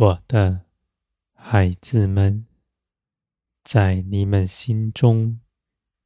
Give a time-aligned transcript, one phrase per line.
[0.00, 0.64] 我的
[1.32, 2.46] 孩子们，
[3.64, 5.40] 在你们心中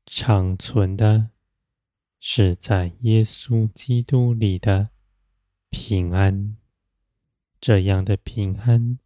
[0.06, 1.28] 长存的，
[2.18, 4.88] 是在耶稣基督里的
[5.68, 6.56] 平安。
[7.60, 8.98] 这样的平安，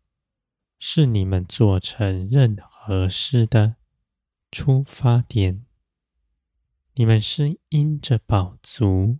[0.78, 3.74] 是你们做成任何事的
[4.52, 5.66] 出发点。
[6.94, 9.18] 你们是因着宝足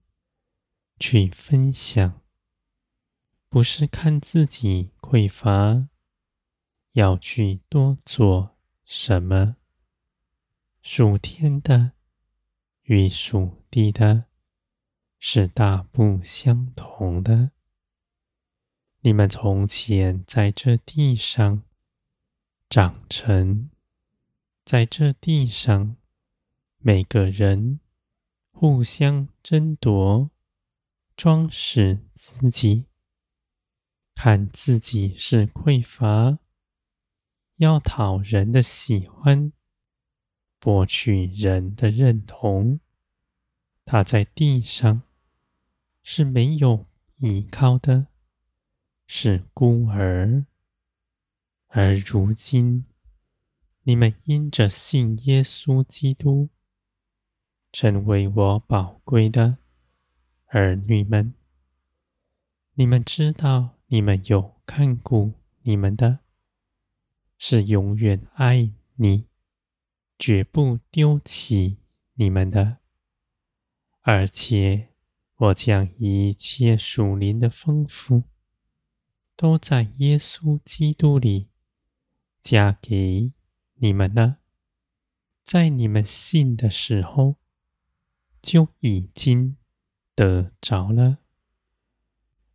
[1.00, 2.22] 去分享。
[3.56, 5.88] 不是看自己匮乏，
[6.92, 9.56] 要去多做什么。
[10.82, 11.92] 属天的
[12.82, 14.26] 与属地的，
[15.18, 17.52] 是大不相同的。
[19.00, 21.62] 你们从前在这地上
[22.68, 23.70] 长成，
[24.66, 25.96] 在这地上，
[26.76, 27.80] 每个人
[28.50, 30.28] 互相争夺，
[31.16, 32.84] 装饰自己。
[34.16, 36.38] 看自己是匮乏，
[37.56, 39.52] 要讨人的喜欢，
[40.58, 42.80] 博取人的认同。
[43.84, 45.02] 他在地上
[46.02, 46.86] 是没有
[47.18, 48.06] 依靠的，
[49.06, 50.46] 是孤儿。
[51.68, 52.86] 而如今，
[53.82, 56.48] 你们因着信耶稣基督，
[57.70, 59.58] 成为我宝贵的
[60.46, 61.34] 儿女们。
[62.72, 63.75] 你们知道。
[63.88, 66.20] 你们有看顾你们的，
[67.38, 69.26] 是永远爱你，
[70.18, 71.78] 绝不丢弃
[72.14, 72.78] 你们的。
[74.00, 74.88] 而且，
[75.36, 78.24] 我将一切属灵的丰富，
[79.36, 81.48] 都在耶稣基督里
[82.40, 83.32] 加给
[83.74, 84.38] 你们了。
[85.44, 87.36] 在你们信的时候，
[88.42, 89.56] 就已经
[90.16, 91.18] 得着了。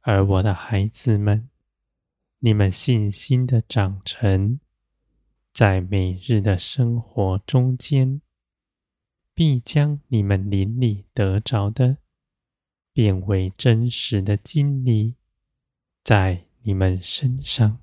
[0.03, 1.47] 而我的孩子们，
[2.39, 4.59] 你们信心的长成，
[5.53, 8.19] 在每日的生活中间，
[9.35, 11.97] 必将你们灵里得着的，
[12.91, 15.17] 变为真实的经历，
[16.03, 17.77] 在你们身上。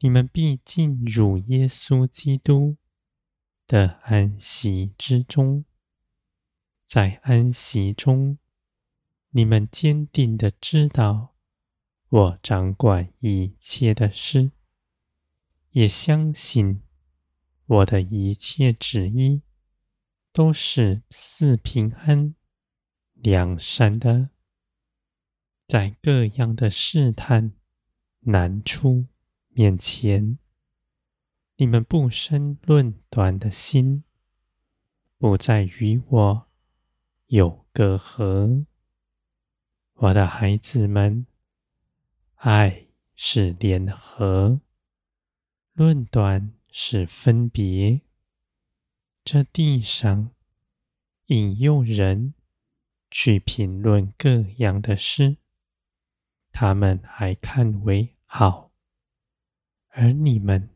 [0.00, 2.76] 你们必进入耶稣基督
[3.68, 5.64] 的安息之中，
[6.88, 8.36] 在安息中。
[9.34, 11.34] 你们坚定的知道，
[12.10, 14.50] 我掌管一切的事，
[15.70, 16.82] 也相信
[17.64, 19.40] 我的一切旨意
[20.32, 22.34] 都是赐平安、
[23.14, 24.28] 良善的。
[25.66, 27.54] 在各样的试探、
[28.20, 29.06] 难处
[29.48, 30.38] 面前，
[31.56, 34.04] 你们不生论断的心，
[35.16, 36.46] 不再与我
[37.28, 38.66] 有隔阂。
[39.94, 41.26] 我的孩子们，
[42.36, 44.60] 爱是联合，
[45.74, 48.00] 论断是分别。
[49.22, 50.30] 这地上
[51.26, 52.34] 引诱人
[53.12, 55.36] 去评论各样的事，
[56.50, 58.72] 他们还看为好；
[59.90, 60.70] 而你们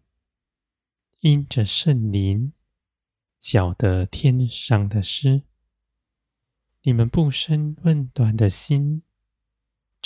[1.18, 2.52] 因着圣灵
[3.40, 5.42] 晓得天上的事，
[6.82, 9.02] 你们不生论断的心。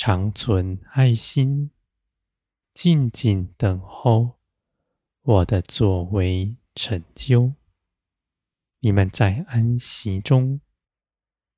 [0.03, 1.72] 长存爱心，
[2.72, 4.38] 静静等候
[5.21, 7.53] 我的作为成就。
[8.78, 10.62] 你们在安息中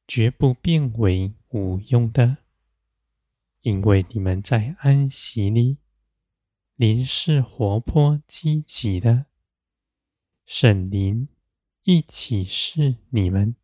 [0.08, 2.38] 绝不变为无用的，
[3.60, 5.78] 因为你们在安息里
[6.74, 9.26] 灵是活泼积极的，
[10.44, 11.28] 圣灵
[11.84, 13.54] 一起是你们，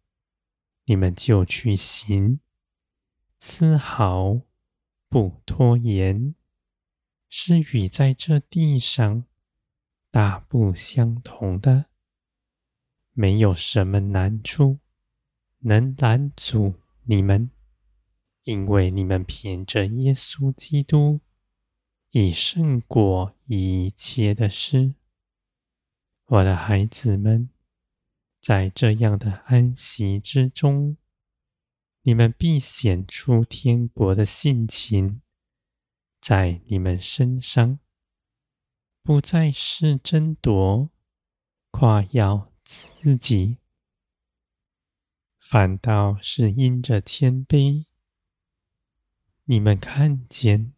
[0.84, 2.38] 你们就去行，
[3.40, 4.42] 丝毫。
[5.08, 6.34] 不拖延，
[7.30, 9.24] 是与在这地上
[10.10, 11.86] 大不相同的。
[13.12, 14.78] 没有什么难处
[15.60, 16.74] 能拦阻
[17.04, 17.50] 你们，
[18.44, 21.20] 因为你们凭着耶稣基督
[22.10, 24.92] 已胜过一切的事。
[26.26, 27.48] 我的孩子们，
[28.42, 30.97] 在这样的安息之中。
[32.08, 35.20] 你们必显出天国的性情，
[36.22, 37.80] 在你们身上，
[39.02, 40.88] 不再是争夺、
[41.70, 43.58] 夸耀自己，
[45.38, 47.84] 反倒是因着谦卑。
[49.44, 50.72] 你们看见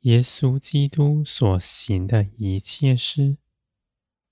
[0.00, 3.38] 耶稣基督所行的一切事，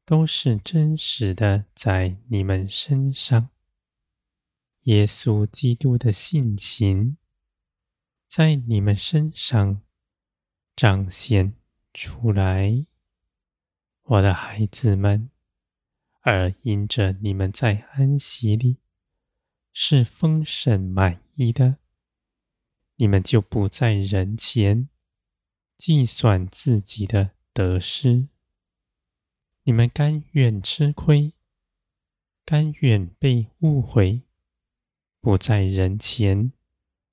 [0.05, 3.49] 都是真实的，在你们身上。
[4.85, 7.17] 耶稣基督的性情
[8.27, 9.81] 在你们身上
[10.75, 11.55] 彰显
[11.95, 12.85] 出来，
[14.03, 15.31] 我的孩子们。
[16.25, 18.79] 而因着你们在安息里
[19.73, 21.79] 是丰盛满意的，
[22.95, 24.89] 你们就不在人前
[25.77, 28.29] 计算自己的得失。
[29.65, 31.35] 你们甘愿吃亏，
[32.45, 34.23] 甘愿被误会，
[35.23, 36.53] 不在人前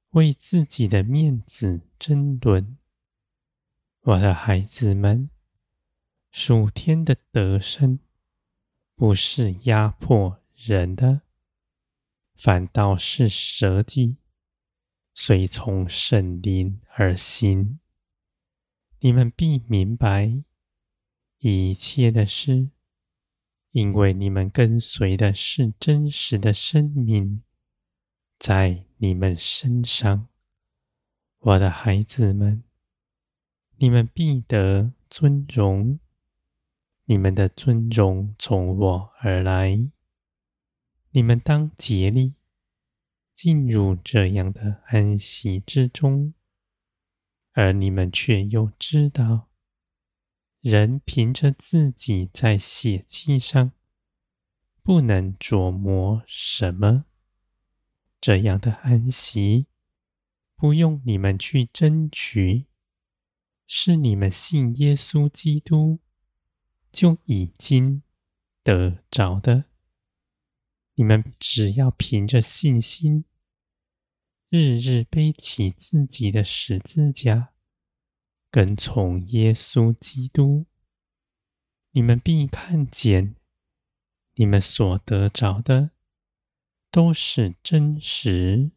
[0.10, 2.76] 为自己的面子争论。
[4.02, 5.30] 我的孩子们，
[6.32, 8.00] 属天的得胜。
[8.96, 11.22] 不是压迫人的，
[12.36, 14.18] 反倒是舍己，
[15.14, 17.80] 随从圣灵而行。
[19.02, 20.44] 你们必明白
[21.38, 22.72] 一切的事，
[23.72, 27.44] 因为你们跟随的是真实的生命，
[28.40, 30.30] 在你们身上，
[31.40, 32.64] 我的孩子们，
[33.76, 36.00] 你们必得尊荣。
[37.04, 39.90] 你们的尊荣从我而来，
[41.12, 42.36] 你们当竭力
[43.34, 46.34] 进入这样的安息之中，
[47.52, 49.50] 而你们却又知道，
[50.62, 53.74] 人凭着自己在血气上
[54.82, 57.06] 不能琢磨什么，
[58.20, 59.68] 这样的安息
[60.56, 62.66] 不用你们去争取，
[63.66, 66.00] 是你们信耶稣基督。
[66.92, 68.02] 就已经
[68.64, 69.66] 得着的，
[70.96, 73.26] 你们只要凭着信心，
[74.50, 77.54] 日日背起自己的十字架，
[78.50, 80.66] 跟从耶稣基督，
[81.92, 83.36] 你们必看见，
[84.34, 85.92] 你们所得着的
[86.92, 88.72] 都是真实。